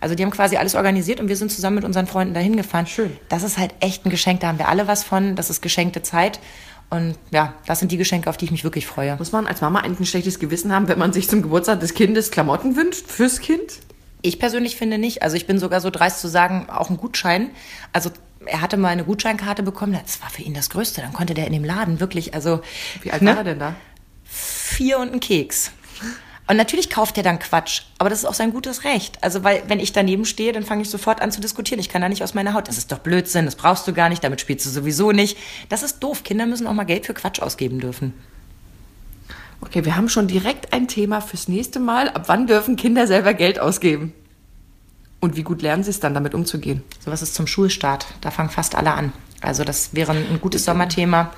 Also 0.00 0.14
die 0.14 0.22
haben 0.22 0.30
quasi 0.30 0.56
alles 0.56 0.74
organisiert 0.74 1.18
und 1.18 1.28
wir 1.28 1.36
sind 1.36 1.50
zusammen 1.50 1.76
mit 1.76 1.84
unseren 1.84 2.06
Freunden 2.06 2.34
dahin 2.34 2.56
gefahren. 2.56 2.86
Schön. 2.86 3.16
Das 3.28 3.42
ist 3.42 3.56
halt 3.56 3.74
echt 3.80 4.04
ein 4.04 4.10
Geschenk, 4.10 4.40
da 4.40 4.48
haben 4.48 4.58
wir 4.58 4.68
alle 4.68 4.86
was 4.86 5.04
von. 5.04 5.34
Das 5.34 5.50
ist 5.50 5.60
geschenkte 5.62 6.02
Zeit. 6.02 6.40
Und 6.90 7.16
ja, 7.30 7.52
das 7.66 7.80
sind 7.80 7.92
die 7.92 7.98
Geschenke, 7.98 8.30
auf 8.30 8.36
die 8.38 8.46
ich 8.46 8.50
mich 8.50 8.64
wirklich 8.64 8.86
freue. 8.86 9.16
Muss 9.16 9.32
man 9.32 9.46
als 9.46 9.60
Mama 9.60 9.80
eigentlich 9.80 10.00
ein 10.00 10.06
schlechtes 10.06 10.38
Gewissen 10.38 10.72
haben, 10.72 10.88
wenn 10.88 10.98
man 10.98 11.12
sich 11.12 11.28
zum 11.28 11.42
Geburtstag 11.42 11.80
des 11.80 11.92
Kindes 11.94 12.30
Klamotten 12.30 12.76
wünscht 12.76 13.06
fürs 13.06 13.40
Kind? 13.40 13.80
Ich 14.22 14.38
persönlich 14.38 14.76
finde 14.76 14.96
nicht. 14.98 15.22
Also 15.22 15.36
ich 15.36 15.46
bin 15.46 15.58
sogar 15.58 15.80
so 15.80 15.90
dreist 15.90 16.20
zu 16.20 16.28
sagen, 16.28 16.68
auch 16.70 16.88
ein 16.90 16.96
Gutschein. 16.96 17.50
Also 17.92 18.10
er 18.46 18.62
hatte 18.62 18.76
mal 18.78 18.88
eine 18.88 19.04
Gutscheinkarte 19.04 19.62
bekommen, 19.62 19.98
das 20.02 20.22
war 20.22 20.30
für 20.30 20.42
ihn 20.42 20.54
das 20.54 20.70
Größte. 20.70 21.02
Dann 21.02 21.12
konnte 21.12 21.34
der 21.34 21.46
in 21.46 21.52
dem 21.52 21.64
Laden 21.64 22.00
wirklich, 22.00 22.32
also 22.34 22.60
Wie 23.02 23.10
alt 23.12 23.20
Ne? 23.22 23.30
war 23.32 23.38
er 23.38 23.44
denn 23.44 23.58
da? 23.58 23.74
vier 24.24 24.98
und 24.98 25.12
ein 25.12 25.20
Keks. 25.20 25.72
Und 26.48 26.56
natürlich 26.56 26.88
kauft 26.88 27.18
er 27.18 27.22
dann 27.22 27.38
Quatsch, 27.38 27.82
aber 27.98 28.08
das 28.08 28.20
ist 28.20 28.24
auch 28.24 28.32
sein 28.32 28.52
gutes 28.52 28.84
Recht. 28.84 29.22
Also, 29.22 29.44
weil, 29.44 29.64
wenn 29.68 29.80
ich 29.80 29.92
daneben 29.92 30.24
stehe, 30.24 30.52
dann 30.52 30.62
fange 30.62 30.80
ich 30.80 30.88
sofort 30.88 31.20
an 31.20 31.30
zu 31.30 31.42
diskutieren. 31.42 31.78
Ich 31.78 31.90
kann 31.90 32.00
da 32.00 32.08
nicht 32.08 32.22
aus 32.22 32.32
meiner 32.32 32.54
Haut. 32.54 32.68
Das 32.68 32.78
ist 32.78 32.90
doch 32.90 33.00
Blödsinn, 33.00 33.44
das 33.44 33.54
brauchst 33.54 33.86
du 33.86 33.92
gar 33.92 34.08
nicht, 34.08 34.24
damit 34.24 34.40
spielst 34.40 34.64
du 34.64 34.70
sowieso 34.70 35.12
nicht. 35.12 35.36
Das 35.68 35.82
ist 35.82 35.98
doof. 35.98 36.24
Kinder 36.24 36.46
müssen 36.46 36.66
auch 36.66 36.72
mal 36.72 36.84
Geld 36.84 37.04
für 37.04 37.12
Quatsch 37.12 37.40
ausgeben 37.40 37.80
dürfen. 37.80 38.14
Okay, 39.60 39.84
wir 39.84 39.96
haben 39.96 40.08
schon 40.08 40.26
direkt 40.26 40.72
ein 40.72 40.88
Thema 40.88 41.20
fürs 41.20 41.48
nächste 41.48 41.80
Mal. 41.80 42.08
Ab 42.08 42.24
wann 42.28 42.46
dürfen 42.46 42.76
Kinder 42.76 43.06
selber 43.06 43.34
Geld 43.34 43.60
ausgeben? 43.60 44.14
Und 45.20 45.36
wie 45.36 45.42
gut 45.42 45.60
lernen 45.60 45.84
sie 45.84 45.90
es 45.90 46.00
dann, 46.00 46.14
damit 46.14 46.32
umzugehen? 46.32 46.82
Sowas 47.04 47.20
ist 47.20 47.34
zum 47.34 47.46
Schulstart. 47.46 48.06
Da 48.22 48.30
fangen 48.30 48.48
fast 48.48 48.74
alle 48.74 48.92
an. 48.92 49.12
Also, 49.42 49.64
das 49.64 49.92
wäre 49.92 50.12
ein 50.12 50.40
gutes 50.40 50.64
Sommerthema. 50.64 51.30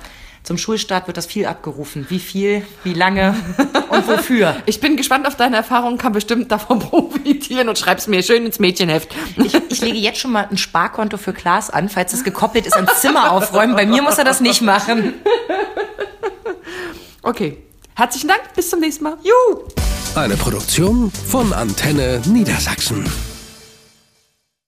Zum 0.43 0.57
Schulstart 0.57 1.07
wird 1.07 1.17
das 1.17 1.27
viel 1.27 1.45
abgerufen. 1.45 2.07
Wie 2.09 2.19
viel, 2.19 2.65
wie 2.83 2.93
lange 2.93 3.35
und 3.89 4.07
wofür? 4.07 4.55
Ich 4.65 4.79
bin 4.79 4.97
gespannt 4.97 5.27
auf 5.27 5.35
deine 5.35 5.55
Erfahrungen, 5.57 5.97
kann 5.97 6.13
bestimmt 6.13 6.51
davon 6.51 6.79
profitieren 6.79 7.69
und 7.69 7.77
schreib's 7.77 8.07
mir 8.07 8.23
schön 8.23 8.45
ins 8.45 8.59
Mädchenheft. 8.59 9.13
Ich, 9.37 9.53
ich 9.69 9.81
lege 9.81 9.97
jetzt 9.97 10.19
schon 10.19 10.31
mal 10.31 10.47
ein 10.49 10.57
Sparkonto 10.57 11.17
für 11.17 11.33
Klaas 11.33 11.69
an, 11.69 11.89
falls 11.89 12.13
es 12.13 12.23
gekoppelt 12.23 12.65
ist 12.65 12.75
ans 12.75 13.01
Zimmer 13.01 13.31
aufräumen. 13.31 13.75
Bei 13.75 13.85
mir 13.85 14.01
muss 14.01 14.17
er 14.17 14.23
das 14.23 14.41
nicht 14.41 14.61
machen. 14.61 15.13
Okay. 17.21 17.57
Herzlichen 17.93 18.29
Dank, 18.29 18.41
bis 18.55 18.69
zum 18.69 18.79
nächsten 18.79 19.03
Mal. 19.03 19.17
Juhu! 19.21 19.67
Eine 20.15 20.35
Produktion 20.35 21.11
von 21.11 21.53
Antenne 21.53 22.21
Niedersachsen. 22.25 23.05